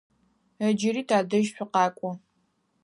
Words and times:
Ыджыри 0.67 1.03
тадэжь 1.09 1.49
шъукъакӏо. 1.55 2.11